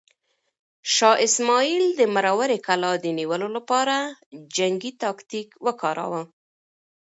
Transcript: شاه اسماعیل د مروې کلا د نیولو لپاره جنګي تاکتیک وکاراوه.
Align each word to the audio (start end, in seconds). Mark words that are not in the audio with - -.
شاه 0.95 1.17
اسماعیل 1.27 1.83
د 1.99 2.01
مروې 2.15 2.57
کلا 2.67 2.91
د 2.99 3.05
نیولو 3.19 3.47
لپاره 3.57 3.95
جنګي 4.55 4.91
تاکتیک 5.03 5.47
وکاراوه. 5.65 6.21